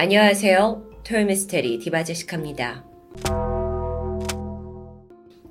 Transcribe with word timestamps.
안녕하세요. 0.00 1.02
토요미스테리 1.02 1.80
디바제식합니다. 1.80 2.84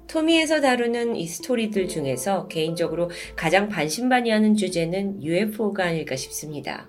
토미에서 0.07 0.61
다루는 0.61 1.17
이 1.17 1.27
스토리들 1.27 1.89
중에서 1.89 2.47
개인적으로 2.47 3.09
가장 3.35 3.67
반신반의하는 3.67 4.55
주제는 4.55 5.21
UFO가 5.21 5.83
아닐까 5.87 6.15
싶습니다. 6.15 6.87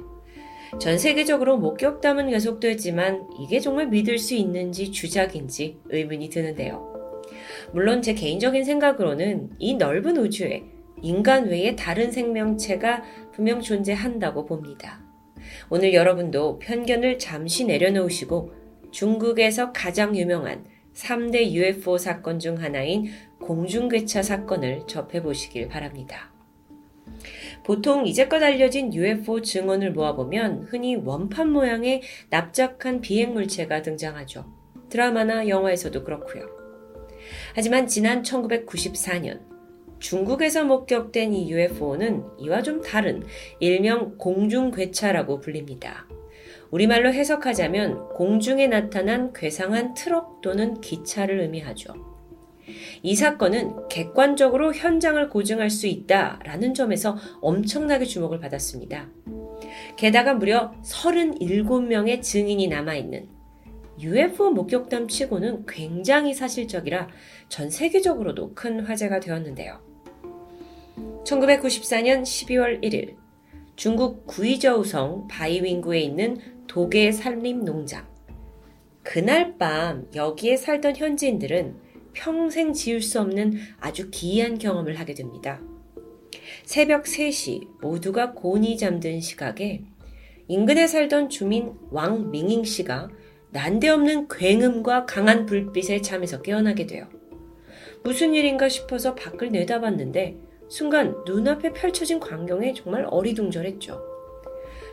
전 0.78 0.98
세계적으로 0.98 1.58
목격담은 1.58 2.30
계속되지만 2.30 3.26
이게 3.40 3.58
정말 3.58 3.88
믿을 3.88 4.18
수 4.18 4.36
있는지 4.36 4.92
주작인지 4.92 5.80
의문이 5.86 6.30
드는데요. 6.30 6.92
물론 7.72 8.02
제 8.02 8.14
개인적인 8.14 8.62
생각으로는 8.62 9.50
이 9.58 9.74
넓은 9.74 10.16
우주에 10.16 10.62
인간 11.02 11.48
외에 11.48 11.74
다른 11.74 12.12
생명체가 12.12 13.02
분명 13.32 13.60
존재한다고 13.60 14.46
봅니다. 14.46 15.07
오늘 15.70 15.92
여러분도 15.92 16.58
편견을 16.60 17.18
잠시 17.18 17.66
내려놓으시고 17.66 18.52
중국에서 18.90 19.72
가장 19.72 20.16
유명한 20.16 20.64
3대 20.94 21.50
UFO 21.50 21.98
사건 21.98 22.38
중 22.38 22.60
하나인 22.62 23.10
공중괴차 23.40 24.22
사건을 24.22 24.86
접해보시길 24.86 25.68
바랍니다. 25.68 26.32
보통 27.64 28.06
이제껏 28.06 28.42
알려진 28.42 28.94
UFO 28.94 29.42
증언을 29.42 29.92
모아보면 29.92 30.68
흔히 30.70 30.96
원판 30.96 31.50
모양의 31.50 32.00
납작한 32.30 33.02
비행 33.02 33.34
물체가 33.34 33.82
등장하죠. 33.82 34.46
드라마나 34.88 35.48
영화에서도 35.48 36.02
그렇고요. 36.02 36.46
하지만 37.54 37.86
지난 37.86 38.22
1994년 38.22 39.57
중국에서 39.98 40.64
목격된 40.64 41.32
이 41.34 41.50
UFO는 41.50 42.24
이와 42.38 42.62
좀 42.62 42.82
다른 42.82 43.24
일명 43.60 44.16
공중괴차라고 44.16 45.40
불립니다. 45.40 46.06
우리말로 46.70 47.12
해석하자면 47.12 48.10
공중에 48.10 48.66
나타난 48.66 49.32
괴상한 49.32 49.94
트럭 49.94 50.40
또는 50.42 50.80
기차를 50.80 51.40
의미하죠. 51.40 51.94
이 53.02 53.14
사건은 53.14 53.88
객관적으로 53.88 54.74
현장을 54.74 55.28
고증할 55.30 55.70
수 55.70 55.86
있다라는 55.86 56.74
점에서 56.74 57.16
엄청나게 57.40 58.04
주목을 58.04 58.40
받았습니다. 58.40 59.08
게다가 59.96 60.34
무려 60.34 60.74
37명의 60.82 62.20
증인이 62.22 62.68
남아있는 62.68 63.28
UFO 64.00 64.50
목격담 64.50 65.08
치고는 65.08 65.64
굉장히 65.66 66.34
사실적이라 66.34 67.08
전 67.48 67.70
세계적으로도 67.70 68.54
큰 68.54 68.80
화제가 68.80 69.20
되었는데요. 69.20 69.87
1994년 71.28 72.22
12월 72.22 72.82
1일 72.82 73.16
중국 73.76 74.26
구이저우성 74.26 75.28
바이윙구에 75.28 76.00
있는 76.00 76.38
도계 76.66 77.12
산림 77.12 77.64
농장. 77.64 78.08
그날 79.02 79.58
밤 79.58 80.08
여기에 80.14 80.56
살던 80.56 80.96
현지인들은 80.96 81.76
평생 82.14 82.72
지울 82.72 83.02
수 83.02 83.20
없는 83.20 83.58
아주 83.78 84.10
기이한 84.10 84.58
경험을 84.58 84.98
하게 84.98 85.14
됩니다. 85.14 85.60
새벽 86.64 87.04
3시 87.04 87.80
모두가 87.82 88.32
곤히 88.32 88.78
잠든 88.78 89.20
시각에 89.20 89.82
인근에 90.48 90.86
살던 90.86 91.28
주민 91.28 91.74
왕밍잉 91.90 92.64
씨가 92.64 93.10
난데없는 93.50 94.28
굉음과 94.28 95.04
강한 95.04 95.44
불빛에 95.44 96.00
잠에서 96.00 96.40
깨어나게 96.40 96.86
돼요. 96.86 97.06
무슨 98.02 98.34
일인가 98.34 98.68
싶어서 98.68 99.14
밖을 99.14 99.50
내다봤는데 99.50 100.47
순간 100.68 101.16
눈앞에 101.24 101.72
펼쳐진 101.72 102.20
광경에 102.20 102.74
정말 102.74 103.06
어리둥절했죠. 103.08 104.00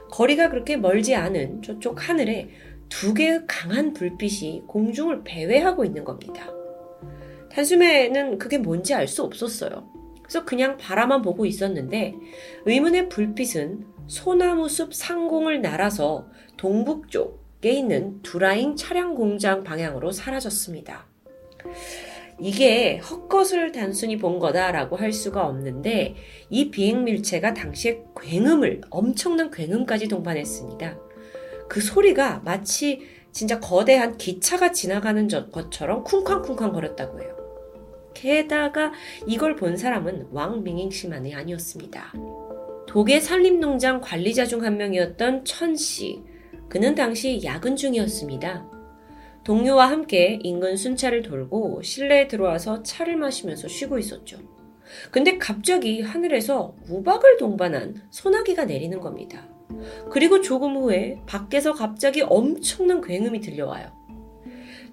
거리가 0.09 0.50
그렇게 0.50 0.78
멀지 0.78 1.16
않은 1.16 1.62
저쪽 1.62 2.08
하늘에 2.08 2.50
두 2.90 3.14
개의 3.14 3.42
강한 3.48 3.94
불빛이 3.94 4.64
공중을 4.67 5.23
배회하고 5.23 5.84
있는 5.84 6.04
겁니다. 6.04 6.52
단숨에는 7.52 8.38
그게 8.38 8.58
뭔지 8.58 8.94
알 8.94 9.08
수 9.08 9.23
없었어요. 9.23 9.90
그래서 10.22 10.44
그냥 10.45 10.77
바라만 10.77 11.22
보고 11.22 11.45
있었는데 11.45 12.16
의문의 12.66 13.10
불빛은 13.10 13.86
소나무 14.08 14.70
숲 14.70 14.94
상공을 14.94 15.61
날아서 15.61 16.28
동북쪽에 16.58 17.72
있는 17.72 18.22
두라잉 18.22 18.76
차량 18.76 19.16
공장 19.16 19.64
방향으로 19.64 20.11
사라졌습니다. 20.11 21.08
이게 22.40 22.98
헛것을 22.98 23.72
단순히 23.72 24.18
본 24.18 24.40
거다라고 24.40 24.98
할 24.98 25.14
수가 25.14 25.46
없는데 25.48 26.16
이 26.50 26.70
비행밀체가 26.70 27.54
당시에 27.54 28.04
굉음을 28.22 28.82
엄청난 28.90 29.52
굉음까지 29.52 30.08
동반했습니다. 30.08 30.98
그 31.70 31.82
소리가 31.82 32.42
마치 32.44 33.02
진짜 33.32 33.60
거대한 33.60 34.18
기차가 34.18 34.72
지나가는 34.72 35.28
것처럼 35.52 36.04
쿵쾅쿵쾅 36.04 36.73
거렸다고 36.73 37.22
해요. 37.22 37.36
게다가 38.14 38.92
이걸 39.28 39.56
본 39.56 39.76
사람은 39.78 40.30
왕 40.32 40.64
밍잉 40.64 40.90
씨만이 40.90 41.36
아니었습니다. 41.36 42.14
독일 42.88 43.20
산림농장 43.22 44.00
관리자 44.02 44.46
중 44.46 44.64
한 44.64 44.78
명이었던 44.78 45.44
천 45.46 45.76
씨. 45.76 46.22
그는 46.70 46.96
당시 46.96 47.42
야근 47.44 47.76
중이었습니다. 47.76 48.72
동료와 49.45 49.92
함께 49.92 50.39
인근 50.42 50.76
순찰을 50.76 51.22
돌고 51.22 51.83
실내에 51.83 52.28
들어와서 52.28 52.82
차를 52.82 53.16
마시면서 53.16 53.67
쉬고 53.67 54.00
있었죠. 54.00 54.39
근데 55.11 55.38
갑자기 55.38 56.02
하늘에서 56.02 56.76
우박을 56.89 57.38
동반한 57.38 58.02
소나기가 58.10 58.66
내리는 58.66 59.00
겁니다. 59.00 59.48
그리고 60.10 60.42
조금 60.42 60.76
후에 60.76 61.22
밖에서 61.28 61.73
갑자기 61.73 62.22
엄청난 62.22 63.02
굉음이 63.02 63.39
들려와요. 63.39 63.92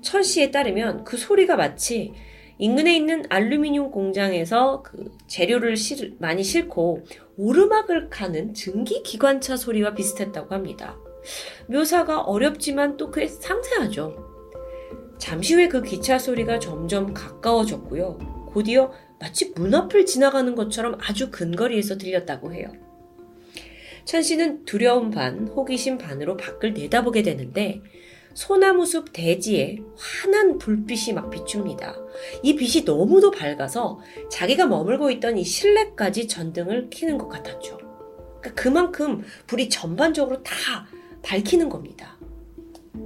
천 0.03 0.23
씨에 0.23 0.51
따르면 0.51 1.05
그 1.05 1.17
소리가 1.17 1.57
마치 1.57 2.13
인근에 2.59 2.95
있는 2.95 3.25
알루미늄 3.31 3.91
공장에서 3.91 4.83
그 4.83 5.17
재료를 5.27 5.77
실, 5.77 6.17
많이 6.19 6.45
싣고 6.45 7.05
오르막을 7.39 8.11
가는 8.11 8.53
증기 8.53 9.03
기관차 9.03 9.57
소리와 9.57 9.95
비슷했다고 9.95 10.55
합니다. 10.55 10.99
묘사가 11.69 12.21
어렵지만 12.21 12.99
또꽤 12.99 13.29
상세하죠. 13.29 14.32
잠시 15.23 15.55
후에 15.55 15.69
그 15.69 15.83
기차 15.83 16.19
소리가 16.19 16.59
점점 16.59 17.15
가까워졌고요. 17.15 18.49
곧이어 18.53 18.93
마치 19.21 19.53
문 19.55 19.73
앞을 19.73 20.05
지나가는 20.05 20.53
것처럼 20.57 20.99
아주 21.01 21.31
근거리에서 21.31 21.97
들렸다고 21.97 22.53
해요. 22.53 22.73
천 24.05 24.21
씨는 24.21 24.65
두려움 24.65 25.13
반, 25.13 25.47
호기심 25.47 25.99
반으로 25.99 26.37
밖을 26.37 26.75
내다보게 26.75 27.23
되는데 27.23 27.81
소나무 28.35 28.85
숲 28.85 29.13
대지에 29.13 29.79
환한 29.97 30.59
불빛이 30.59 31.15
막 31.15 31.31
비춥니다. 31.31 31.95
이 32.43 32.57
빛이 32.57 32.85
너무도 32.85 33.31
밝아서 33.31 34.01
자기가 34.29 34.67
머물고 34.67 35.13
있던 35.13 35.39
이 35.39 35.45
실내까지 35.45 36.27
전등을 36.27 36.89
켜는 36.91 37.17
것 37.17 37.29
같았죠. 37.29 37.79
그러니까 38.41 38.61
그만큼 38.61 39.23
불이 39.47 39.69
전반적으로 39.69 40.43
다 40.43 40.89
밝히는 41.23 41.69
겁니다. 41.69 42.19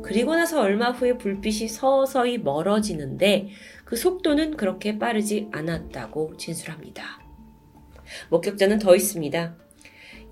그리고 0.03 0.35
나서 0.35 0.61
얼마 0.61 0.91
후에 0.91 1.17
불빛이 1.17 1.69
서서히 1.69 2.39
멀어지는데 2.39 3.51
그 3.85 3.97
속도는 3.97 4.57
그렇게 4.57 4.99
빠르지 4.99 5.49
않았다고 5.53 6.37
진술합니다. 6.37 7.21
목격자는 8.31 8.79
더 8.79 8.97
있습니다. 8.97 9.57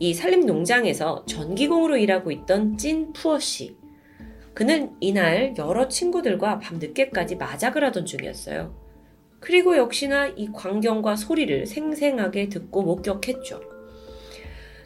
이 0.01 0.15
산림 0.15 0.47
농장에서 0.47 1.25
전기공으로 1.27 1.97
일하고 1.97 2.33
있던 2.33 2.77
찐 2.77 3.13
푸어 3.13 3.39
씨. 3.39 3.77
그는 4.55 4.93
이날 5.01 5.55
여러 5.59 5.89
친구들과 5.89 6.59
밤 6.59 6.79
늦게까지 6.79 7.37
마작을 7.37 7.85
하던 7.85 8.07
중이었어요. 8.07 8.75
그리고 9.41 9.77
역시나 9.77 10.29
이 10.29 10.51
광경과 10.53 11.17
소리를 11.17 11.67
생생하게 11.67 12.49
듣고 12.49 12.83
목격했죠. 12.83 13.74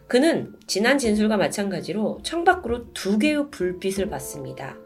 그는 0.08 0.54
지난 0.66 0.96
진술과 0.96 1.36
마찬가지로 1.36 2.20
창밖으로 2.22 2.92
두 2.94 3.18
개의 3.18 3.50
불빛을 3.50 4.08
봤습니다. 4.08 4.76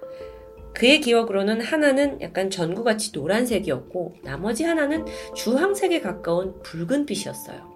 그의 0.75 1.01
기억으로는 1.01 1.61
하나는 1.61 2.21
약간 2.21 2.51
전구같이 2.51 3.13
노란색이었고 3.15 4.17
나머지 4.25 4.65
하나는 4.65 5.07
주황색에 5.37 6.01
가까운 6.01 6.61
붉은 6.63 7.07
빛이었어요. 7.07 7.71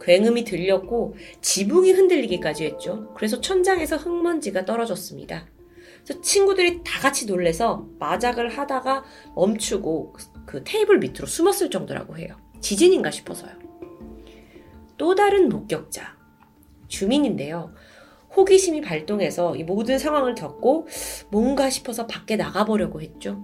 굉음이 0.00 0.44
들렸고 0.44 1.16
지붕이 1.40 1.90
흔들리기까지 1.90 2.64
했죠. 2.66 3.12
그래서 3.14 3.40
천장에서 3.40 3.96
흙먼지가 3.96 4.64
떨어졌습니다. 4.64 5.46
그래서 6.04 6.20
친구들이 6.20 6.82
다 6.84 7.00
같이 7.00 7.26
놀래서 7.26 7.88
마작을 7.98 8.48
하다가 8.48 9.04
멈추고 9.34 10.14
그 10.46 10.62
테이블 10.64 10.98
밑으로 10.98 11.26
숨었을 11.26 11.68
정도라고 11.68 12.16
해요. 12.16 12.36
지진인가 12.60 13.10
싶어서요. 13.10 13.50
또 14.96 15.14
다른 15.14 15.48
목격자. 15.48 16.19
주민인데요. 16.90 17.72
호기심이 18.36 18.82
발동해서 18.82 19.56
이 19.56 19.64
모든 19.64 19.98
상황을 19.98 20.34
겪고 20.34 20.86
뭔가 21.30 21.70
싶어서 21.70 22.06
밖에 22.06 22.36
나가보려고 22.36 23.00
했죠. 23.00 23.42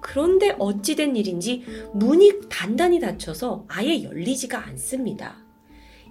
그런데 0.00 0.54
어찌된 0.58 1.16
일인지 1.16 1.64
문이 1.92 2.48
단단히 2.48 2.98
닫혀서 3.00 3.66
아예 3.68 4.02
열리지가 4.02 4.66
않습니다. 4.68 5.44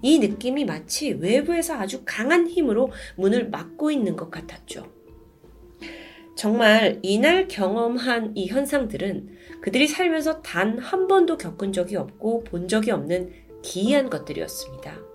이 0.01 0.19
느낌이 0.19 0.65
마치 0.65 1.11
외부에서 1.13 1.75
아주 1.75 2.03
강한 2.05 2.47
힘으로 2.47 2.91
문을 3.15 3.49
막고 3.49 3.91
있는 3.91 4.15
것 4.15 4.29
같았죠. 4.29 4.85
정말 6.35 6.99
이날 7.01 7.47
경험한 7.47 8.33
이 8.35 8.47
현상들은 8.47 9.29
그들이 9.61 9.87
살면서 9.87 10.41
단 10.41 10.77
한 10.79 11.07
번도 11.07 11.37
겪은 11.37 11.71
적이 11.71 11.95
없고 11.95 12.43
본 12.43 12.67
적이 12.67 12.91
없는 12.91 13.31
기이한 13.63 14.09
것들이었습니다. 14.09 15.14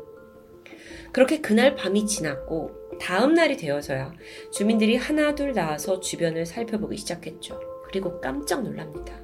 그렇게 1.13 1.41
그날 1.41 1.75
밤이 1.75 2.07
지났고 2.07 2.71
다음 3.01 3.35
날이 3.35 3.57
되어서야 3.57 4.13
주민들이 4.53 4.97
하나둘 4.97 5.53
나와서 5.53 6.01
주변을 6.01 6.47
살펴보기 6.47 6.97
시작했죠. 6.97 7.59
그리고 7.87 8.21
깜짝 8.21 8.63
놀랍니다. 8.63 9.19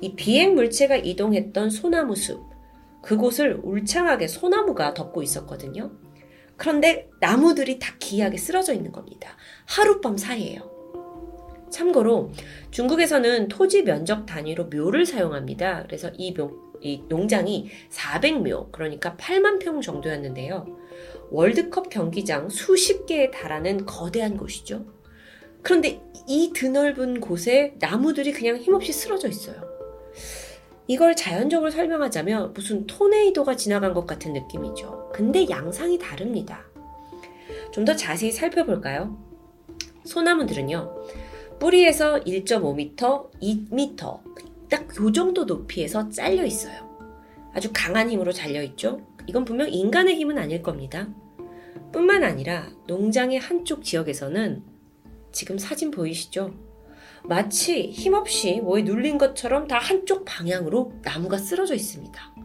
이 0.00 0.14
비행 0.14 0.54
물체가 0.54 0.96
이동했던 0.96 1.70
소나무 1.70 2.14
숲, 2.14 2.44
그곳을 3.02 3.60
울창하게 3.62 4.28
소나무가 4.28 4.92
덮고 4.94 5.22
있었거든요. 5.22 5.92
그런데 6.56 7.08
나무들이 7.20 7.78
다 7.78 7.94
기이하게 7.98 8.36
쓰러져 8.36 8.72
있는 8.72 8.92
겁니다. 8.92 9.36
하룻밤 9.66 10.16
사이에요. 10.16 10.75
참고로 11.70 12.32
중국에서는 12.70 13.48
토지 13.48 13.82
면적 13.82 14.26
단위로 14.26 14.66
묘를 14.66 15.06
사용합니다. 15.06 15.84
그래서 15.84 16.10
이 16.16 16.32
묘, 16.34 16.52
이 16.80 17.02
농장이 17.08 17.68
400묘, 17.90 18.72
그러니까 18.72 19.16
8만 19.16 19.58
평 19.58 19.80
정도였는데요. 19.80 20.66
월드컵 21.30 21.90
경기장 21.90 22.48
수십 22.48 23.06
개에 23.06 23.30
달하는 23.30 23.84
거대한 23.84 24.36
곳이죠. 24.36 24.84
그런데 25.62 26.00
이 26.28 26.52
드넓은 26.54 27.20
곳에 27.20 27.74
나무들이 27.80 28.32
그냥 28.32 28.56
힘없이 28.56 28.92
쓰러져 28.92 29.28
있어요. 29.28 29.56
이걸 30.86 31.16
자연적으로 31.16 31.70
설명하자면 31.70 32.52
무슨 32.52 32.86
토네이도가 32.86 33.56
지나간 33.56 33.92
것 33.92 34.06
같은 34.06 34.32
느낌이죠. 34.32 35.10
근데 35.12 35.48
양상이 35.48 35.98
다릅니다. 35.98 36.64
좀 37.72 37.84
더 37.84 37.94
자세히 37.94 38.32
살펴볼까요? 38.32 39.18
소나무들은요, 40.04 40.94
뿌리에서 41.58 42.20
1.5m, 42.20 43.30
2m, 43.40 44.20
딱 44.68 44.86
요 45.00 45.12
정도 45.12 45.44
높이에서 45.44 46.08
잘려 46.10 46.44
있어요. 46.44 46.86
아주 47.52 47.70
강한 47.72 48.10
힘으로 48.10 48.32
잘려 48.32 48.62
있죠? 48.62 49.00
이건 49.26 49.44
분명 49.44 49.68
인간의 49.72 50.16
힘은 50.16 50.38
아닐 50.38 50.62
겁니다. 50.62 51.08
뿐만 51.92 52.22
아니라 52.24 52.68
농장의 52.86 53.38
한쪽 53.38 53.82
지역에서는 53.82 54.62
지금 55.32 55.58
사진 55.58 55.90
보이시죠? 55.90 56.54
마치 57.24 57.90
힘없이 57.90 58.60
뭐에 58.60 58.82
눌린 58.82 59.18
것처럼 59.18 59.66
다 59.66 59.78
한쪽 59.78 60.24
방향으로 60.24 60.92
나무가 61.02 61.38
쓰러져 61.38 61.74
있습니다. 61.74 62.35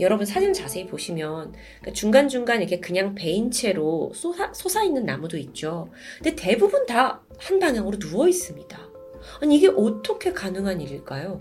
여러분 0.00 0.26
사진 0.26 0.52
자세히 0.52 0.86
보시면 0.86 1.52
그러니까 1.80 1.92
중간중간 1.92 2.60
이렇게 2.60 2.80
그냥 2.80 3.14
베인 3.14 3.50
채로 3.50 4.12
솟아, 4.14 4.52
솟아 4.52 4.84
있는 4.84 5.04
나무도 5.06 5.36
있죠. 5.38 5.90
근데 6.18 6.34
대부분 6.36 6.86
다 6.86 7.22
한 7.38 7.58
방향으로 7.58 7.98
누워 7.98 8.28
있습니다. 8.28 8.78
아니 9.40 9.56
이게 9.56 9.68
어떻게 9.68 10.32
가능한 10.32 10.80
일일까요? 10.80 11.40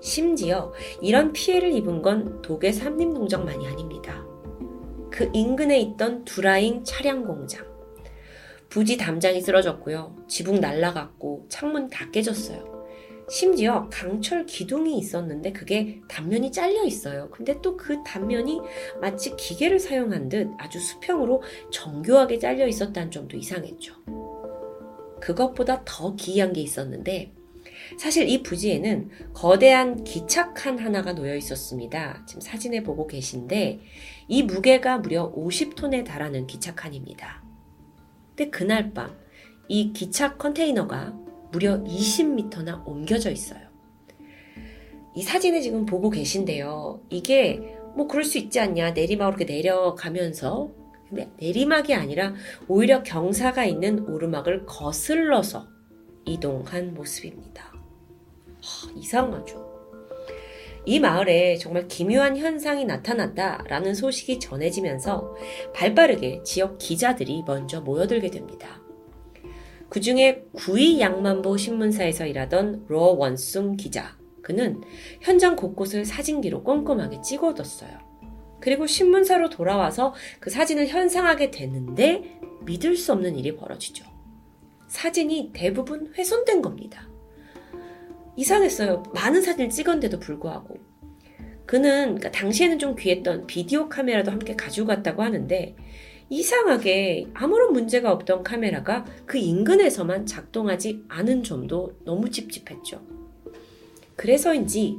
심지어 0.00 0.72
이런 1.00 1.32
피해를 1.32 1.72
입은 1.72 2.02
건 2.02 2.42
독의 2.42 2.72
삼림농장만이 2.72 3.66
아닙니다. 3.66 4.24
그 5.10 5.30
인근에 5.32 5.78
있던 5.80 6.24
두라잉 6.24 6.82
차량 6.84 7.24
공장, 7.24 7.64
부지 8.68 8.96
담장이 8.96 9.40
쓰러졌고요. 9.40 10.16
지붕 10.28 10.60
날라갔고 10.60 11.46
창문 11.48 11.88
다 11.88 12.10
깨졌어요. 12.10 12.73
심지어 13.30 13.88
강철 13.90 14.46
기둥이 14.46 14.98
있었는데 14.98 15.52
그게 15.52 16.00
단면이 16.08 16.52
잘려 16.52 16.84
있어요. 16.84 17.30
근데 17.30 17.60
또 17.60 17.76
그 17.76 18.02
단면이 18.04 18.60
마치 19.00 19.34
기계를 19.36 19.78
사용한 19.78 20.28
듯 20.28 20.50
아주 20.58 20.78
수평으로 20.78 21.42
정교하게 21.70 22.38
잘려 22.38 22.66
있었다는 22.66 23.10
점도 23.10 23.36
이상했죠. 23.36 23.94
그것보다 25.20 25.82
더 25.84 26.14
기이한 26.14 26.52
게 26.52 26.60
있었는데 26.60 27.32
사실 27.98 28.28
이 28.28 28.42
부지에는 28.42 29.10
거대한 29.34 30.04
기차칸 30.04 30.78
하나가 30.78 31.12
놓여 31.14 31.34
있었습니다. 31.36 32.24
지금 32.26 32.40
사진에 32.40 32.82
보고 32.82 33.06
계신데 33.06 33.80
이 34.28 34.42
무게가 34.42 34.98
무려 34.98 35.32
50톤에 35.32 36.04
달하는 36.04 36.46
기차칸입니다. 36.46 37.42
근데 38.36 38.50
그날 38.50 38.92
밤 38.92 39.24
이 39.68 39.92
기차 39.92 40.36
컨테이너가 40.36 41.14
무려 41.54 41.80
20m나 41.84 42.84
옮겨져 42.84 43.30
있어요. 43.30 43.60
이 45.14 45.22
사진을 45.22 45.62
지금 45.62 45.86
보고 45.86 46.10
계신데요. 46.10 47.00
이게 47.10 47.76
뭐 47.94 48.08
그럴 48.08 48.24
수 48.24 48.38
있지 48.38 48.58
않냐. 48.58 48.90
내리막으로 48.90 49.36
이렇게 49.36 49.44
내려가면서 49.54 50.72
내리막이 51.38 51.94
아니라 51.94 52.34
오히려 52.66 53.04
경사가 53.04 53.66
있는 53.66 54.00
오르막을 54.00 54.66
거슬러서 54.66 55.68
이동한 56.24 56.92
모습입니다. 56.92 57.72
하, 58.60 58.90
이상하죠. 58.96 59.72
이 60.86 60.98
마을에 60.98 61.56
정말 61.56 61.86
기묘한 61.86 62.36
현상이 62.36 62.84
나타났다라는 62.84 63.94
소식이 63.94 64.40
전해지면서 64.40 65.36
발빠르게 65.72 66.42
지역 66.42 66.78
기자들이 66.78 67.44
먼저 67.46 67.80
모여들게 67.80 68.30
됩니다. 68.30 68.83
그 69.94 70.00
중에 70.00 70.44
구이 70.54 71.00
양만보 71.00 71.56
신문사에서 71.56 72.26
일하던 72.26 72.86
로 72.88 73.16
원숭 73.16 73.76
기자. 73.76 74.18
그는 74.42 74.80
현장 75.20 75.54
곳곳을 75.54 76.04
사진기로 76.04 76.64
꼼꼼하게 76.64 77.20
찍어뒀어요. 77.22 77.92
그리고 78.60 78.88
신문사로 78.88 79.50
돌아와서 79.50 80.12
그 80.40 80.50
사진을 80.50 80.88
현상하게 80.88 81.52
되는데 81.52 82.40
믿을 82.64 82.96
수 82.96 83.12
없는 83.12 83.38
일이 83.38 83.54
벌어지죠. 83.54 84.04
사진이 84.88 85.50
대부분 85.52 86.12
훼손된 86.18 86.60
겁니다. 86.60 87.08
이상했어요. 88.34 89.04
많은 89.14 89.42
사진을 89.42 89.70
찍었는데도 89.70 90.18
불구하고. 90.18 90.74
그는 91.66 92.16
그러니까 92.16 92.32
당시에는 92.32 92.80
좀 92.80 92.96
귀했던 92.96 93.46
비디오 93.46 93.88
카메라도 93.88 94.32
함께 94.32 94.56
가지고 94.56 94.88
갔다고 94.88 95.22
하는데 95.22 95.76
이상하게 96.30 97.26
아무런 97.34 97.72
문제가 97.72 98.12
없던 98.12 98.42
카메라가 98.42 99.04
그 99.26 99.38
인근에서만 99.38 100.26
작동하지 100.26 101.04
않은 101.08 101.42
점도 101.42 101.92
너무 102.04 102.30
찝찝했죠. 102.30 103.00
그래서인지 104.16 104.98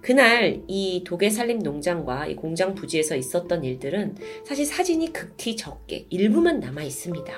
그날 0.00 0.62
이 0.68 1.02
독일 1.06 1.30
산림 1.30 1.60
농장과 1.60 2.26
이 2.26 2.36
공장 2.36 2.74
부지에서 2.74 3.16
있었던 3.16 3.64
일들은 3.64 4.16
사실 4.44 4.66
사진이 4.66 5.12
극히 5.12 5.56
적게 5.56 6.06
일부만 6.10 6.60
남아 6.60 6.82
있습니다. 6.82 7.32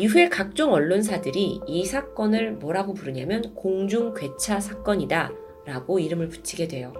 이후에 0.00 0.28
각종 0.28 0.72
언론사들이 0.72 1.60
이 1.66 1.84
사건을 1.84 2.52
뭐라고 2.52 2.94
부르냐면 2.94 3.54
공중 3.54 4.14
괴차 4.14 4.60
사건이다 4.60 5.32
라고 5.64 5.98
이름을 5.98 6.28
붙이게 6.28 6.68
돼요. 6.68 6.92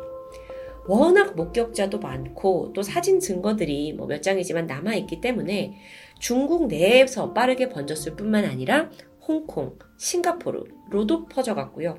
워낙 0.89 1.37
목격자도 1.37 1.99
많고 2.01 2.73
또 2.75 2.83
사진 2.83 3.21
증거들이 3.21 3.93
뭐 3.93 4.09
몇 4.09 4.23
장이지만 4.23 4.67
남아있기 4.67 5.21
때문에 5.21 5.77
중국 6.19 6.67
내에서 6.67 7.35
빠르게 7.35 7.69
번졌을 7.69 8.17
뿐만 8.17 8.45
아니라 8.47 8.91
홍콩, 9.21 9.79
싱가포르로도 9.99 11.27
퍼져갔고요. 11.27 11.99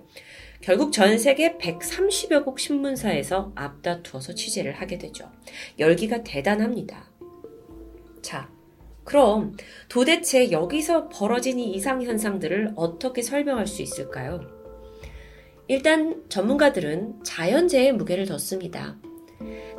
결국 0.62 0.92
전 0.92 1.20
세계 1.20 1.56
130여 1.58 2.44
곡 2.44 2.60
신문사에서 2.60 3.52
앞다투어서 3.56 4.34
취재를 4.34 4.74
하게 4.74 4.98
되죠. 4.98 5.30
열기가 5.78 6.24
대단합니다. 6.24 7.12
자, 8.24 8.50
그럼 9.04 9.56
도대체 9.88 10.52
여기서 10.52 11.10
벌어진 11.10 11.60
이 11.60 11.72
이상 11.74 12.02
현상들을 12.02 12.74
어떻게 12.76 13.22
설명할 13.22 13.68
수 13.68 13.84
있을까요? 13.84 14.59
일단 15.70 16.24
전문가들은 16.30 17.24
자연재해의 17.24 17.94
무게를 17.94 18.26
뒀습니다. 18.26 18.98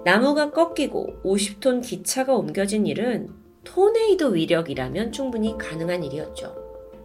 나무가 0.04 0.50
꺾이고 0.52 1.20
50톤 1.25 1.82
기차가 1.82 2.35
옮겨진 2.35 2.87
일은 2.87 3.28
토네이도 3.64 4.28
위력이라면 4.28 5.12
충분히 5.12 5.59
가능한 5.59 6.04
일이었죠. 6.04 6.56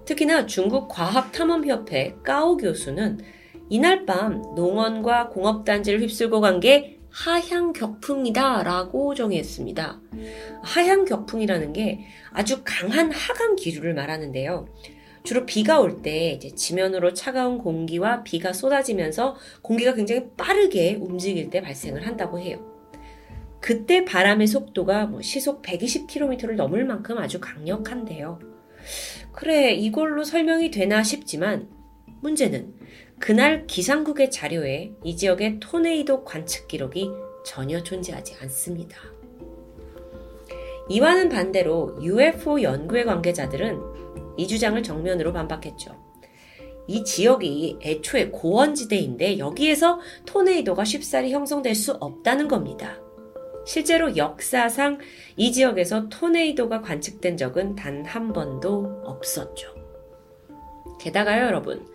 특히나 0.05 0.45
중국 0.45 0.87
과학탐험협회 0.87 2.17
까오 2.23 2.57
교수는 2.57 3.19
이날 3.69 4.05
밤 4.05 4.43
농원과 4.55 5.29
공업단지를 5.29 5.99
휩쓸고 6.01 6.39
간 6.39 6.59
게 6.59 6.95
하향 7.15 7.71
격풍이다 7.71 8.63
라고 8.63 9.15
정의했습니다. 9.15 10.01
하향 10.63 11.05
격풍이라는 11.05 11.71
게 11.71 12.05
아주 12.31 12.61
강한 12.65 13.09
하강 13.09 13.55
기류를 13.55 13.93
말하는데요. 13.93 14.67
주로 15.25 15.45
비가 15.45 15.79
올때 15.79 16.39
지면으로 16.39 17.13
차가운 17.13 17.57
공기와 17.57 18.23
비가 18.23 18.53
쏟아지면서 18.53 19.35
공기가 19.61 19.93
굉장히 19.93 20.29
빠르게 20.37 20.95
움직일 20.95 21.49
때 21.49 21.61
발생을 21.61 22.07
한다고 22.07 22.39
해요. 22.39 22.59
그때 23.59 24.05
바람의 24.05 24.45
속도가 24.45 25.07
뭐 25.07 25.21
시속 25.23 25.63
120km를 25.63 26.53
넘을 26.53 26.85
만큼 26.85 27.17
아주 27.17 27.41
강력한데요. 27.41 28.39
그래, 29.31 29.73
이걸로 29.73 30.23
설명이 30.23 30.69
되나 30.69 31.01
싶지만 31.01 31.67
문제는 32.21 32.75
그날 33.17 33.65
기상국의 33.65 34.29
자료에 34.29 34.93
이 35.03 35.15
지역의 35.15 35.59
토네이도 35.59 36.23
관측 36.23 36.67
기록이 36.67 37.09
전혀 37.43 37.81
존재하지 37.81 38.35
않습니다. 38.41 38.99
이와는 40.89 41.29
반대로 41.29 41.97
UFO 42.03 42.61
연구의 42.61 43.05
관계자들은 43.05 43.79
이 44.37 44.47
주장을 44.47 44.81
정면으로 44.81 45.33
반박했죠. 45.33 45.95
이 46.87 47.03
지역이 47.03 47.79
애초에 47.81 48.29
고원지대인데 48.29 49.39
여기에서 49.39 49.99
토네이도가 50.25 50.85
쉽사리 50.85 51.31
형성될 51.31 51.73
수 51.73 51.93
없다는 51.93 52.47
겁니다. 52.47 52.99
실제로 53.65 54.15
역사상 54.15 54.99
이 55.35 55.51
지역에서 55.51 56.09
토네이도가 56.09 56.81
관측된 56.81 57.37
적은 57.37 57.75
단 57.75 58.05
한 58.05 58.31
번도 58.33 59.01
없었죠. 59.05 59.73
게다가요, 60.99 61.45
여러분. 61.45 61.87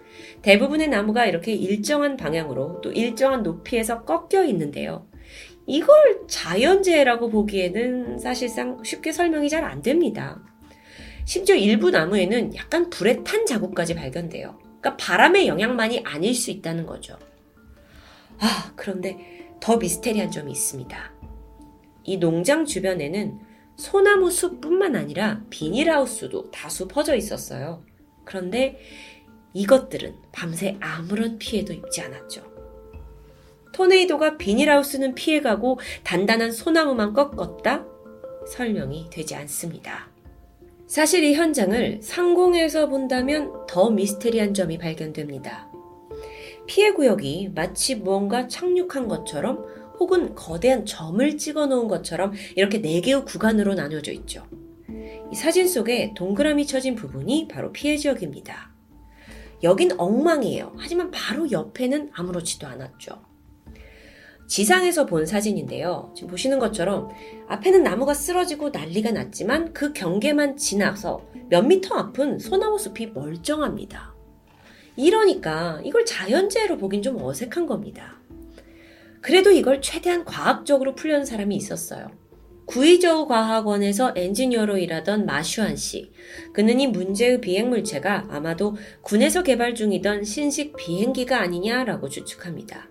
대부분의 0.43 0.89
나무가 0.89 1.27
이렇게 1.27 1.53
일정한 1.53 2.17
방향으로 2.17 2.81
또 2.81 2.91
일정한 2.91 3.43
높이에서 3.45 4.05
꺾여 4.05 4.45
있는데요. 4.47 5.07
이걸 5.67 5.97
자연재해라고 6.27 7.31
보기에는 7.31 8.19
사실상 8.19 8.83
쉽게 8.83 9.13
설명이 9.13 9.49
잘 9.49 9.65
안 9.65 9.83
됩니다. 9.83 10.43
심지어 11.31 11.55
일부 11.55 11.93
나무에는 11.93 12.57
약간 12.57 12.91
불에 12.91 13.23
탄 13.23 13.47
자국까지 13.47 13.95
발견돼요. 13.95 14.59
그러니까 14.81 14.97
바람의 14.97 15.47
영향만이 15.47 16.01
아닐 16.05 16.35
수 16.35 16.51
있다는 16.51 16.87
거죠. 16.87 17.17
아, 18.41 18.73
그런데 18.75 19.47
더 19.61 19.77
미스테리한 19.77 20.33
점이 20.33 20.51
있습니다. 20.51 21.13
이 22.03 22.17
농장 22.17 22.65
주변에는 22.65 23.39
소나무 23.77 24.29
숲뿐만 24.29 24.97
아니라 24.97 25.45
비닐하우스도 25.51 26.51
다수 26.51 26.89
퍼져 26.89 27.15
있었어요. 27.15 27.85
그런데 28.25 28.81
이것들은 29.55 30.17
밤새 30.33 30.79
아무런 30.81 31.39
피해도 31.39 31.73
입지 31.73 32.01
않았죠. 32.01 32.43
토네이도가 33.73 34.37
비닐하우스는 34.37 35.15
피해가고 35.15 35.79
단단한 36.03 36.51
소나무만 36.51 37.13
꺾었다? 37.13 37.87
설명이 38.49 39.11
되지 39.13 39.37
않습니다. 39.37 40.10
사실 40.91 41.23
이 41.23 41.35
현장을 41.35 42.01
상공에서 42.03 42.89
본다면 42.89 43.65
더 43.69 43.91
미스테리한 43.91 44.55
점이 44.55 44.77
발견됩니다. 44.77 45.71
피해 46.67 46.91
구역이 46.91 47.53
마치 47.55 47.95
무언가 47.95 48.49
착륙한 48.49 49.07
것처럼 49.07 49.65
혹은 50.01 50.35
거대한 50.35 50.85
점을 50.85 51.39
찍어 51.39 51.67
놓은 51.67 51.87
것처럼 51.87 52.33
이렇게 52.57 52.81
4개의 52.81 53.25
구간으로 53.25 53.75
나뉘어져 53.75 54.11
있죠. 54.11 54.45
이 55.31 55.37
사진 55.37 55.69
속에 55.69 56.13
동그라미 56.17 56.67
쳐진 56.67 56.97
부분이 56.97 57.47
바로 57.47 57.71
피해 57.71 57.97
지역입니다. 57.97 58.73
여긴 59.63 59.93
엉망이에요. 59.97 60.73
하지만 60.77 61.13
바로 61.13 61.53
옆에는 61.53 62.11
아무렇지도 62.13 62.67
않았죠. 62.67 63.30
지상에서 64.51 65.07
본 65.07 65.27
사진인데요. 65.27 66.13
지금 66.13 66.31
보시는 66.31 66.59
것처럼 66.59 67.09
앞에는 67.47 67.85
나무가 67.85 68.13
쓰러지고 68.13 68.71
난리가 68.71 69.13
났지만 69.13 69.73
그 69.73 69.93
경계만 69.93 70.57
지나서 70.57 71.25
몇 71.49 71.65
미터 71.65 71.95
앞은 71.95 72.41
소나무 72.41 72.77
숲이 72.77 73.13
멀쩡합니다. 73.15 74.13
이러니까 74.97 75.81
이걸 75.85 76.05
자연재해로 76.05 76.79
보긴 76.79 77.01
좀 77.01 77.23
어색한 77.23 77.67
겁니다. 77.67 78.19
그래도 79.21 79.53
이걸 79.53 79.81
최대한 79.81 80.25
과학적으로 80.25 80.97
풀려는 80.97 81.25
사람이 81.25 81.55
있었어요. 81.55 82.11
구이저우 82.67 83.29
과학원에서 83.29 84.15
엔지니어로 84.17 84.79
일하던 84.79 85.27
마슈안 85.27 85.77
씨. 85.77 86.11
그는 86.53 86.81
이 86.81 86.89
문제의 86.89 87.41
비행물체가 87.41 88.27
아마도 88.31 88.75
군에서 89.03 89.45
개발 89.45 89.77
중이던 89.77 90.25
신식 90.25 90.75
비행기가 90.77 91.41
아니냐라고 91.41 92.09
추측합니다. 92.09 92.89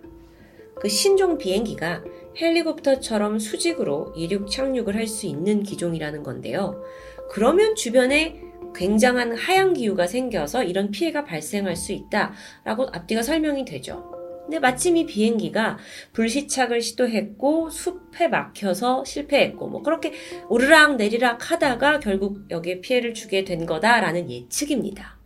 그 0.80 0.88
신종 0.88 1.36
비행기가 1.38 2.02
헬리콥터처럼 2.40 3.38
수직으로 3.38 4.12
이륙 4.16 4.50
착륙을 4.50 4.96
할 4.96 5.06
수 5.06 5.26
있는 5.26 5.62
기종이라는 5.62 6.22
건데요. 6.22 6.82
그러면 7.30 7.74
주변에 7.74 8.40
굉장한 8.74 9.36
하향 9.36 9.72
기후가 9.74 10.06
생겨서 10.06 10.62
이런 10.62 10.90
피해가 10.90 11.24
발생할 11.24 11.76
수 11.76 11.92
있다라고 11.92 12.88
앞뒤가 12.92 13.22
설명이 13.22 13.64
되죠. 13.64 14.10
근데 14.44 14.58
마침 14.58 14.96
이 14.96 15.06
비행기가 15.06 15.78
불시착을 16.12 16.80
시도했고 16.80 17.70
숲에 17.70 18.28
막혀서 18.28 19.04
실패했고 19.04 19.68
뭐 19.68 19.82
그렇게 19.82 20.12
오르락 20.48 20.96
내리락 20.96 21.50
하다가 21.50 22.00
결국 22.00 22.50
여기에 22.50 22.80
피해를 22.80 23.14
주게 23.14 23.44
된 23.44 23.66
거다라는 23.66 24.30
예측입니다. 24.30 25.19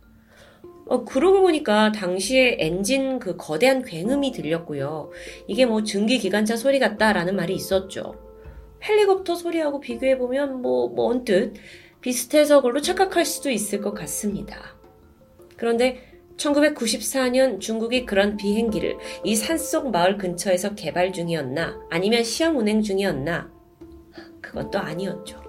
어, 0.87 1.03
그러고 1.03 1.41
보니까 1.41 1.91
당시에 1.91 2.57
엔진 2.59 3.19
그 3.19 3.35
거대한 3.37 3.83
굉음이 3.83 4.31
들렸고요. 4.31 5.11
이게 5.47 5.65
뭐 5.65 5.83
증기 5.83 6.19
기관차 6.19 6.55
소리 6.55 6.79
같다라는 6.79 7.35
말이 7.35 7.55
있었죠. 7.55 8.15
헬리콥터 8.83 9.35
소리하고 9.35 9.79
비교해 9.79 10.17
보면 10.17 10.61
뭐, 10.61 10.87
뭐 10.89 11.09
언뜻 11.09 11.53
비슷해서 12.01 12.57
그걸로 12.57 12.81
착각할 12.81 13.25
수도 13.25 13.49
있을 13.49 13.81
것 13.81 13.93
같습니다. 13.93 14.75
그런데 15.57 16.01
1994년 16.37 17.59
중국이 17.59 18.05
그런 18.05 18.37
비행기를 18.37 18.97
이 19.23 19.35
산속 19.35 19.89
마을 19.89 20.17
근처에서 20.17 20.75
개발 20.75 21.13
중이었나 21.13 21.79
아니면 21.89 22.23
시험 22.23 22.57
운행 22.57 22.81
중이었나 22.81 23.51
또 24.71 24.79
아니었죠. 24.79 25.44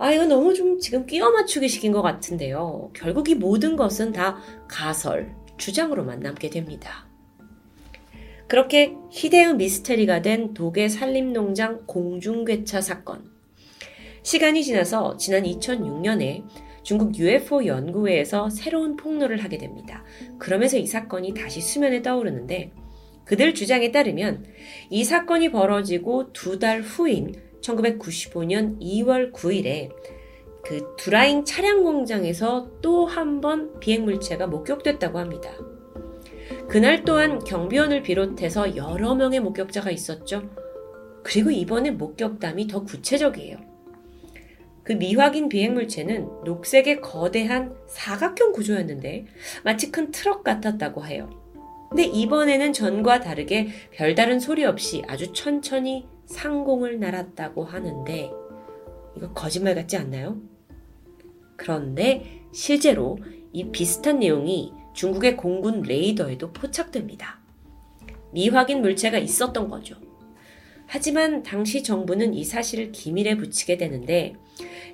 아, 0.00 0.10
이거 0.12 0.24
너무 0.24 0.54
좀 0.54 0.78
지금 0.78 1.04
끼워 1.04 1.30
맞추기 1.30 1.68
식인 1.68 1.92
것 1.92 2.00
같은데요. 2.00 2.90
결국 2.94 3.28
이 3.28 3.34
모든 3.34 3.76
것은 3.76 4.12
다 4.12 4.38
가설, 4.66 5.36
주장으로만 5.58 6.20
남게 6.20 6.48
됩니다. 6.48 7.06
그렇게 8.48 8.96
희대의 9.10 9.56
미스테리가 9.56 10.22
된 10.22 10.54
독일 10.54 10.88
산림농장 10.88 11.82
공중괴차 11.86 12.80
사건. 12.80 13.30
시간이 14.22 14.64
지나서 14.64 15.18
지난 15.18 15.42
2006년에 15.42 16.44
중국 16.82 17.14
UFO 17.18 17.66
연구회에서 17.66 18.48
새로운 18.48 18.96
폭로를 18.96 19.44
하게 19.44 19.58
됩니다. 19.58 20.02
그러면서 20.38 20.78
이 20.78 20.86
사건이 20.86 21.34
다시 21.34 21.60
수면에 21.60 22.00
떠오르는데 22.00 22.72
그들 23.26 23.52
주장에 23.52 23.92
따르면 23.92 24.46
이 24.88 25.04
사건이 25.04 25.50
벌어지고 25.52 26.32
두 26.32 26.58
달 26.58 26.80
후인 26.80 27.49
1995년 27.62 28.80
2월 28.80 29.32
9일에 29.32 29.90
그 30.62 30.94
드라잉 30.98 31.44
차량 31.44 31.82
공장에서 31.82 32.68
또 32.82 33.06
한 33.06 33.40
번 33.40 33.78
비행 33.80 34.04
물체가 34.04 34.46
목격됐다고 34.46 35.18
합니다. 35.18 35.50
그날 36.68 37.04
또한 37.04 37.38
경비원을 37.38 38.02
비롯해서 38.02 38.76
여러 38.76 39.14
명의 39.14 39.40
목격자가 39.40 39.90
있었죠. 39.90 40.48
그리고 41.22 41.50
이번에 41.50 41.90
목격담이 41.90 42.66
더 42.66 42.84
구체적이에요. 42.84 43.58
그 44.82 44.92
미확인 44.94 45.48
비행 45.48 45.74
물체는 45.74 46.28
녹색의 46.44 47.00
거대한 47.00 47.74
사각형 47.86 48.52
구조였는데 48.52 49.26
마치 49.62 49.90
큰 49.92 50.10
트럭 50.10 50.42
같았다고 50.42 51.04
해요. 51.06 51.30
근데 51.90 52.04
이번에는 52.04 52.72
전과 52.72 53.20
다르게 53.20 53.68
별다른 53.92 54.38
소리 54.40 54.64
없이 54.64 55.02
아주 55.08 55.32
천천히 55.32 56.06
상공을 56.30 57.00
날았다고 57.00 57.64
하는데 57.64 58.30
이거 59.16 59.32
거짓말 59.32 59.74
같지 59.74 59.96
않나요? 59.96 60.40
그런데 61.56 62.42
실제로 62.52 63.18
이 63.52 63.70
비슷한 63.70 64.20
내용이 64.20 64.72
중국의 64.94 65.36
공군 65.36 65.82
레이더에도 65.82 66.52
포착됩니다. 66.52 67.40
미확인 68.32 68.80
물체가 68.80 69.18
있었던 69.18 69.68
거죠. 69.68 69.96
하지만 70.86 71.42
당시 71.42 71.82
정부는 71.82 72.34
이 72.34 72.44
사실을 72.44 72.90
기밀에 72.90 73.36
붙이게 73.36 73.76
되는데 73.76 74.34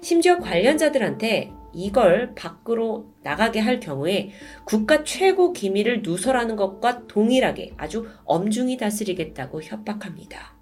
심지어 0.02 0.38
관련자들한테 0.38 1.52
이걸 1.72 2.34
밖으로 2.34 3.14
나가게 3.22 3.60
할 3.60 3.80
경우에 3.80 4.30
국가 4.64 5.04
최고 5.04 5.52
기밀을 5.52 6.02
누설하는 6.02 6.56
것과 6.56 7.06
동일하게 7.06 7.74
아주 7.76 8.06
엄중히 8.24 8.76
다스리겠다고 8.76 9.62
협박합니다. 9.62 10.55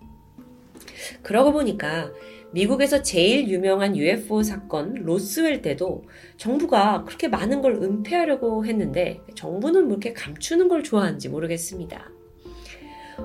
그러고 1.23 1.53
보니까 1.53 2.11
미국에서 2.53 3.03
제일 3.03 3.49
유명한 3.49 3.97
UFO 3.97 4.43
사건 4.43 4.95
로스웰 4.95 5.61
때도 5.61 6.05
정부가 6.37 7.05
그렇게 7.05 7.27
많은 7.27 7.63
걸 7.63 7.83
은폐하려고 7.83 8.65
했는데 8.65 9.21
정부는 9.35 9.89
뭐 9.89 9.93
이렇게 9.93 10.13
감추는 10.13 10.69
걸 10.69 10.85
좋아하는지 10.85 11.29
모르겠습니다. 11.29 12.11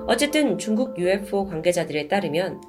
어쨌든 0.06 0.58
중국 0.58 0.98
UFO 0.98 1.46
관계자들에 1.46 2.08
따르면 2.08 2.60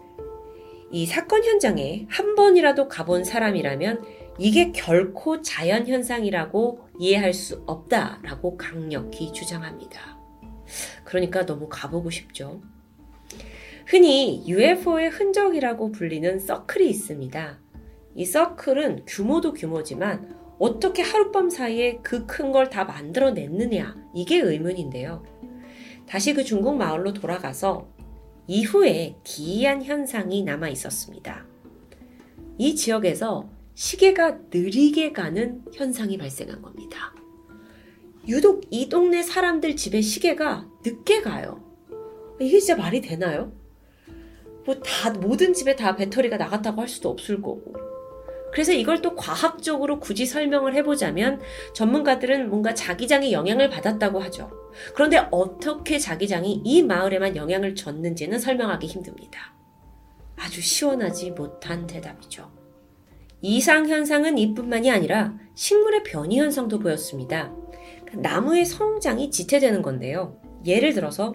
이 0.91 1.05
사건 1.05 1.43
현장에 1.43 2.05
한 2.09 2.35
번이라도 2.35 2.87
가본 2.87 3.23
사람이라면 3.23 4.03
이게 4.37 4.71
결코 4.71 5.41
자연 5.41 5.87
현상이라고 5.87 6.87
이해할 6.99 7.33
수 7.33 7.63
없다라고 7.65 8.57
강력히 8.57 9.31
주장합니다. 9.33 10.19
그러니까 11.03 11.45
너무 11.45 11.67
가보고 11.69 12.09
싶죠. 12.09 12.61
흔히 13.91 14.41
UFO의 14.47 15.09
흔적이라고 15.09 15.91
불리는 15.91 16.39
서클이 16.39 16.89
있습니다. 16.89 17.59
이 18.15 18.23
서클은 18.23 19.03
규모도 19.05 19.51
규모지만 19.51 20.33
어떻게 20.59 21.01
하룻밤 21.01 21.49
사이에 21.49 21.97
그 21.97 22.25
큰 22.25 22.53
걸 22.53 22.69
다 22.69 22.85
만들어냈느냐, 22.85 23.97
이게 24.15 24.37
의문인데요. 24.39 25.25
다시 26.07 26.33
그 26.33 26.45
중국 26.45 26.77
마을로 26.77 27.11
돌아가서 27.11 27.89
이후에 28.47 29.17
기이한 29.25 29.83
현상이 29.83 30.43
남아 30.43 30.69
있었습니다. 30.69 31.45
이 32.57 32.75
지역에서 32.75 33.49
시계가 33.73 34.37
느리게 34.53 35.11
가는 35.11 35.65
현상이 35.73 36.17
발생한 36.17 36.61
겁니다. 36.61 37.13
유독 38.25 38.63
이 38.69 38.87
동네 38.87 39.21
사람들 39.21 39.75
집에 39.75 39.99
시계가 39.99 40.69
늦게 40.85 41.19
가요. 41.23 41.61
이게 42.39 42.57
진짜 42.57 42.77
말이 42.77 43.01
되나요? 43.01 43.59
뭐 44.65 44.75
다, 44.75 45.11
모든 45.11 45.53
집에 45.53 45.75
다 45.75 45.95
배터리가 45.95 46.37
나갔다고 46.37 46.81
할 46.81 46.87
수도 46.87 47.09
없을 47.09 47.41
거고. 47.41 47.73
그래서 48.51 48.73
이걸 48.73 49.01
또 49.01 49.15
과학적으로 49.15 49.99
굳이 49.99 50.25
설명을 50.25 50.75
해보자면 50.75 51.39
전문가들은 51.73 52.49
뭔가 52.49 52.73
자기장이 52.73 53.31
영향을 53.31 53.69
받았다고 53.69 54.19
하죠. 54.19 54.51
그런데 54.93 55.25
어떻게 55.31 55.97
자기장이 55.97 56.61
이 56.63 56.83
마을에만 56.83 57.35
영향을 57.35 57.75
줬는지는 57.75 58.39
설명하기 58.39 58.87
힘듭니다. 58.87 59.53
아주 60.35 60.61
시원하지 60.61 61.31
못한 61.31 61.87
대답이죠. 61.87 62.51
이상 63.41 63.87
현상은 63.87 64.37
이뿐만이 64.37 64.91
아니라 64.91 65.33
식물의 65.55 66.03
변이 66.03 66.39
현상도 66.39 66.79
보였습니다. 66.79 67.53
나무의 68.13 68.65
성장이 68.65 69.31
지체되는 69.31 69.81
건데요. 69.81 70.37
예를 70.65 70.93
들어서 70.93 71.33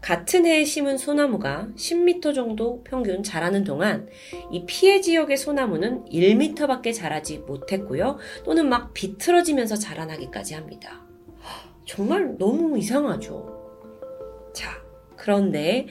같은 0.00 0.46
해에 0.46 0.64
심은 0.64 0.98
소나무가 0.98 1.68
10m 1.76 2.34
정도 2.34 2.82
평균 2.84 3.22
자라는 3.22 3.64
동안 3.64 4.08
이 4.52 4.64
피해 4.66 5.00
지역의 5.00 5.36
소나무는 5.36 6.04
1m밖에 6.04 6.94
자라지 6.94 7.38
못했고요. 7.38 8.18
또는 8.44 8.68
막 8.68 8.94
비틀어지면서 8.94 9.76
자라나기까지 9.76 10.54
합니다. 10.54 11.02
정말 11.86 12.36
너무 12.38 12.78
이상하죠. 12.78 13.56
자, 14.52 14.82
그런데 15.16 15.86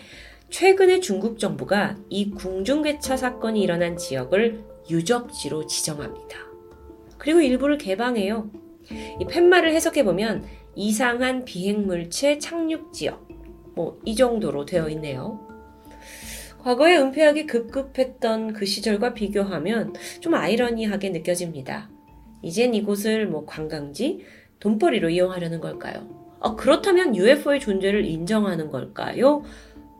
최근에 0.50 1.00
중국 1.00 1.40
정부가 1.40 1.98
이 2.10 2.32
궁중괴차 2.32 3.18
사건이 3.18 3.62
일어난 3.62 3.98
지역을 3.98 4.64
유적지로 4.90 5.66
지정합니다. 5.66 6.38
그리고 7.18 7.42
일부를 7.42 7.78
개방해요. 7.78 8.50
이 9.20 9.26
팻말을 9.26 9.74
해석해보면 9.74 10.46
이상한 10.76 11.44
비행물체 11.46 12.38
착륙 12.38 12.94
지역, 12.94 13.28
뭐, 13.75 14.00
이 14.05 14.15
정도로 14.15 14.65
되어 14.65 14.89
있네요. 14.89 15.46
과거에 16.65 16.98
은폐하기 16.98 17.46
급급했던 17.46 18.53
그 18.53 18.65
시절과 18.65 19.13
비교하면 19.13 19.94
좀 20.20 20.34
아이러니하게 20.34 21.10
느껴집니다. 21.10 21.91
이젠 22.41 22.74
이곳을 22.74 23.27
뭐 23.27 23.46
관광지, 23.46 24.25
돈벌이로 24.60 25.10
이용하려는 25.10 25.60
걸까요? 25.60 26.08
어, 26.39 26.55
그렇다면 26.55 27.15
UFO의 27.15 27.60
존재를 27.60 28.05
인정하는 28.05 28.72
걸까요? 28.72 29.44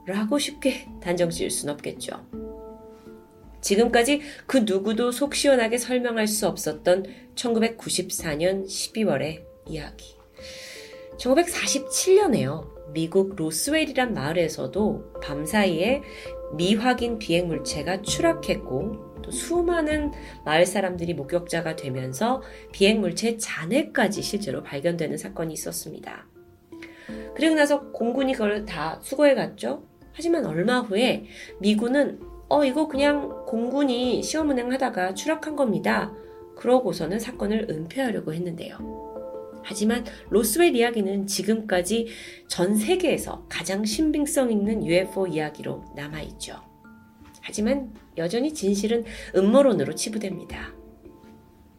라고 0.06 0.38
쉽게 0.38 0.88
단정 1.00 1.30
지을 1.30 1.50
순 1.50 1.70
없겠죠. 1.70 2.24
지금까지 3.60 4.22
그 4.46 4.58
누구도 4.58 5.10
속 5.10 5.34
시원하게 5.34 5.78
설명할 5.78 6.28
수 6.28 6.46
없었던 6.46 7.06
1994년 7.34 8.66
12월의 8.66 9.42
이야기. 9.66 10.16
1947년에요. 11.18 12.75
미국 12.92 13.36
로스웰이란 13.36 14.14
마을에서도 14.14 15.20
밤사이에 15.22 16.02
미확인 16.56 17.18
비행 17.18 17.48
물체가 17.48 18.02
추락했고 18.02 19.22
또 19.22 19.30
수많은 19.30 20.12
마을 20.44 20.66
사람들이 20.66 21.14
목격자가 21.14 21.76
되면서 21.76 22.42
비행 22.72 23.00
물체 23.00 23.36
잔해까지 23.36 24.22
실제로 24.22 24.62
발견되는 24.62 25.16
사건이 25.18 25.52
있었습니다. 25.52 26.26
그리고 27.34 27.54
나서 27.54 27.90
공군이 27.90 28.32
그걸 28.32 28.64
다 28.64 28.98
수거해 29.02 29.34
갔죠. 29.34 29.82
하지만 30.12 30.46
얼마 30.46 30.80
후에 30.80 31.26
미군은 31.60 32.20
어 32.48 32.64
이거 32.64 32.88
그냥 32.88 33.44
공군이 33.46 34.22
시험 34.22 34.50
운행하다가 34.50 35.14
추락한 35.14 35.56
겁니다. 35.56 36.14
그러고서는 36.56 37.18
사건을 37.18 37.66
은폐하려고 37.68 38.32
했는데요. 38.32 39.05
하지만 39.68 40.04
로스웰 40.30 40.76
이야기는 40.76 41.26
지금까지 41.26 42.06
전 42.46 42.76
세계에서 42.76 43.46
가장 43.48 43.84
신빙성 43.84 44.52
있는 44.52 44.86
UFO 44.86 45.26
이야기로 45.26 45.84
남아있죠. 45.96 46.54
하지만 47.40 47.92
여전히 48.16 48.54
진실은 48.54 49.04
음모론으로 49.34 49.96
치부됩니다. 49.96 50.72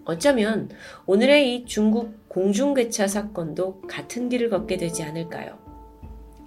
어쩌면 0.04 0.69
오늘의 1.06 1.56
이 1.56 1.65
중국 1.65 2.28
공중괴차 2.28 3.08
사건도 3.08 3.82
같은 3.82 4.28
길을 4.28 4.50
걷게 4.50 4.76
되지 4.76 5.04
않을까요? 5.04 5.58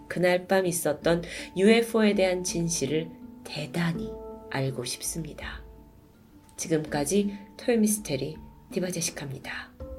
그날 0.09 0.47
밤 0.47 0.67
있었던 0.67 1.23
UFO에 1.57 2.15
대한 2.15 2.45
진실을 2.45 3.09
대단히 3.45 4.11
알고 4.51 4.85
싶습니다. 4.85 5.63
지금까지 6.59 7.35
토요미스테리 7.57 8.37
디바제식합니다. 8.73 9.90